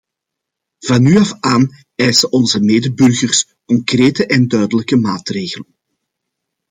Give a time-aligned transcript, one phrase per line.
[0.79, 5.75] Van nu af aan eisen onze medeburgers concrete en duidelijke maatregelen.